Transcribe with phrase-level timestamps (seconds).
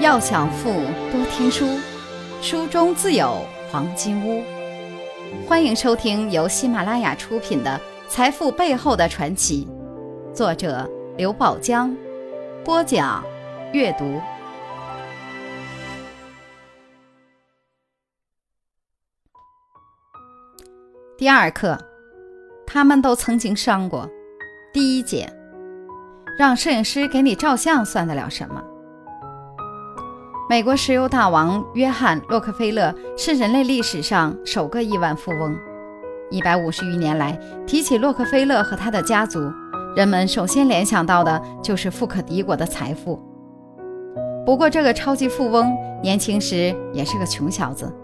[0.00, 0.70] 要想富，
[1.10, 1.66] 多听书，
[2.40, 4.44] 书中自有黄金屋。
[5.44, 9.66] 欢迎收听由喜马拉雅出品的《财富背后的传奇》，
[10.32, 11.92] 作者刘宝江，
[12.64, 13.24] 播讲
[13.72, 14.20] 阅读。
[21.16, 21.76] 第二课，
[22.64, 24.08] 他们都曾经伤过。
[24.72, 25.28] 第一节，
[26.38, 28.62] 让摄影师给你照相算得了什么？
[30.50, 35.54] 美国石油大王约翰·洛克菲勒是人类历史上首个亿万富翁。
[36.30, 39.40] 一百五十余年来，提起洛克菲勒和他的家族，
[39.94, 43.20] 人们首先联想到的就是富可敌国的财富。
[44.46, 45.70] 不过，这个超级富翁
[46.02, 47.94] 年轻时也是个穷小子。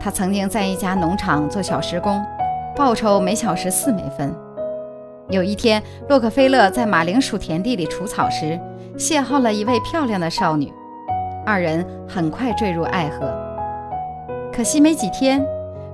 [0.00, 2.18] 他曾经在一家农场做小时工，
[2.74, 4.34] 报酬每小时四美分。
[5.28, 8.58] 有一天，洛克菲勒在马铃薯田地里除草时，
[8.96, 10.72] 邂逅了一位漂亮的少女。
[11.44, 13.32] 二人很快坠入爱河，
[14.52, 15.44] 可惜没几天，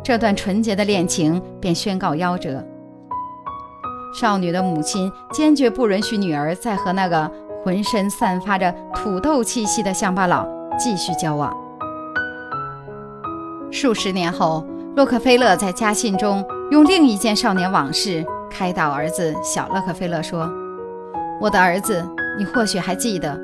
[0.02, 2.62] 这段纯洁的恋情便宣告夭折。
[4.14, 7.30] 少女的母亲坚决不允许女儿再和那个
[7.62, 10.46] 浑身散发着土豆气息的乡巴佬
[10.78, 11.54] 继续交往。
[13.70, 14.64] 数十年后，
[14.96, 20.50] 洛克菲勒在家信中用另一件少年往事开导儿子小洛克菲勒说
[21.40, 22.06] ：“我的儿子，
[22.38, 23.38] 你或许还记得，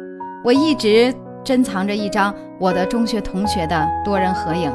[0.44, 1.14] 我一直……”
[1.44, 4.72] 珍藏着一张我的中学同学的多人合影，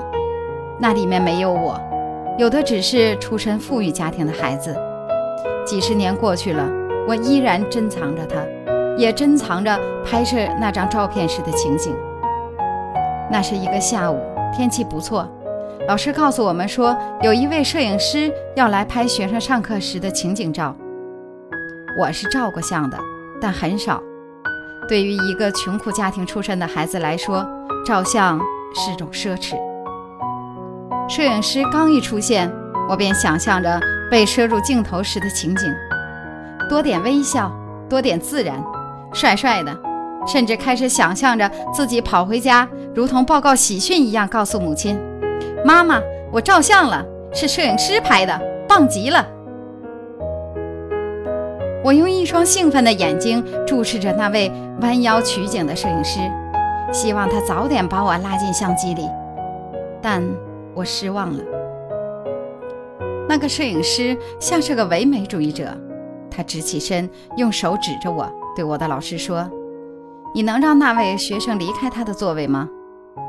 [0.79, 1.81] 那里面没有我，
[2.37, 4.75] 有的只是出身富裕家庭的孩子。
[5.65, 6.69] 几十年过去了，
[7.07, 8.37] 我依然珍藏着它，
[8.95, 11.95] 也珍藏着拍摄那张照片时的情景。
[13.31, 14.19] 那是一个下午，
[14.55, 15.27] 天气不错，
[15.87, 20.75] 老师告诉我们说，有一位摄影师要来拍学生上课时的情景照。
[21.99, 22.97] 我是照过相的，
[23.41, 24.01] 但很少。
[24.89, 27.47] 对于一个穷苦家庭出身的孩子来说，
[27.85, 28.41] 照相
[28.73, 29.53] 是种奢侈。
[31.07, 32.51] 摄影师刚一出现，
[32.89, 33.79] 我便想象着
[34.09, 35.71] 被摄入镜头时的情景，
[36.67, 37.51] 多点微笑，
[37.87, 38.59] 多点自然，
[39.13, 39.77] 帅帅的，
[40.25, 44.99] 甚至开始想象着自己跑回家，如同报告喜讯一样，告诉母亲
[45.63, 46.01] ：“妈妈，
[46.31, 49.23] 我照相了，是摄影师拍的，棒极了。”
[51.81, 54.51] 我用一双兴奋的眼睛注视着那位
[54.81, 56.19] 弯腰取景的摄影师，
[56.91, 59.09] 希望他早点把我拉进相机里，
[60.01, 60.21] 但
[60.75, 61.43] 我失望了。
[63.29, 65.73] 那个摄影师像是个唯美主义者，
[66.29, 69.49] 他直起身，用手指着我，对我的老师说
[70.35, 72.67] ：“你能让那位学生离开他的座位吗？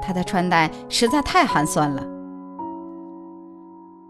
[0.03, 2.05] 他的穿戴实在太寒酸了。”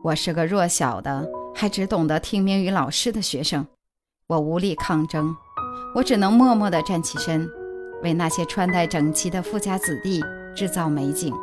[0.03, 3.67] 我是个弱小的，还只懂得听命于老师的学生。
[4.31, 5.37] 我无力抗争，
[5.93, 7.51] 我只能默默地站起身，
[8.01, 10.23] 为那些穿戴整齐的富家子弟
[10.55, 11.35] 制造美景。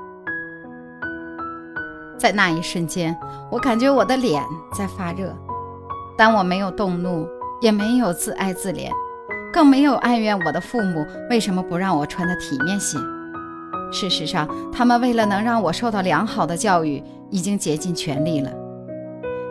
[2.17, 3.13] 在那一瞬间，
[3.51, 4.41] 我感觉我的脸
[4.73, 5.35] 在发热，
[6.17, 7.27] 但我没有动怒，
[7.59, 8.89] 也没有自哀自怜，
[9.51, 12.97] 更没有哀怨我的父母为什么不让我穿得体面些。
[13.91, 18.49] 事实上，他们为了能让我受到良好的教育，已经竭尽全力了。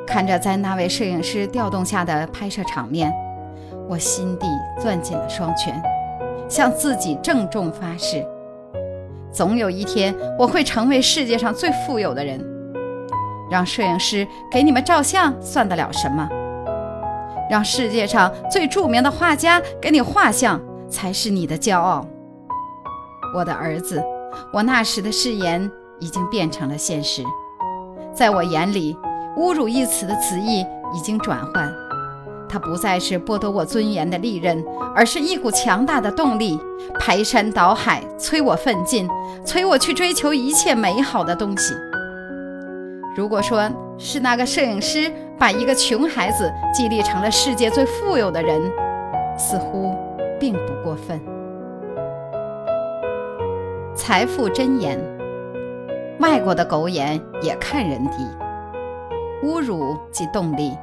[0.06, 3.12] 看着在那位摄影师调动下的拍摄场面。
[3.88, 4.46] 我心底
[4.80, 5.80] 攥紧了双拳，
[6.48, 8.26] 向自己郑重发誓：
[9.32, 12.44] 总有一天我会成为世界上最富有的人。
[13.48, 16.28] 让摄影师给你们照相算得了什么？
[17.48, 22.04] 让世界上最著名的画家给你画像才是你的骄傲。
[23.36, 24.02] 我的儿子，
[24.52, 25.70] 我那时的誓言
[26.00, 27.22] 已经变成了现实。
[28.12, 28.96] 在我眼里
[29.38, 31.85] ，“侮辱”一词的词义已经转换。
[32.48, 34.64] 它不再是剥夺我尊严的利刃，
[34.94, 36.58] 而是一股强大的动力，
[37.00, 39.08] 排山倒海，催我奋进，
[39.44, 41.74] 催我去追求一切美好的东西。
[43.16, 48.60] 如果说是那个摄影师把一个穷孩子激励成了世界最富有的人，
[49.38, 49.94] 似乎
[50.38, 51.20] 并不过分。
[53.94, 55.00] 财富箴言：
[56.20, 58.26] 外国的狗眼也看人低，
[59.42, 60.76] 侮辱即动力，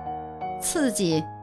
[0.59, 1.23] 刺激。